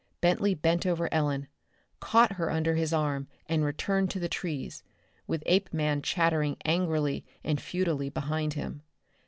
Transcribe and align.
Bentley 0.19 0.55
bent 0.55 0.87
over 0.87 1.13
Ellen, 1.13 1.47
caught 1.99 2.31
her 2.31 2.49
under 2.49 2.73
his 2.73 2.91
arm, 2.91 3.27
and 3.45 3.63
returned 3.63 4.09
to 4.09 4.19
the 4.19 4.27
trees, 4.27 4.81
with 5.27 5.43
Apeman 5.45 6.01
chattering 6.01 6.57
angrily 6.65 7.23
and 7.43 7.61
futilely 7.61 8.09
behind 8.09 8.55
him. 8.55 8.81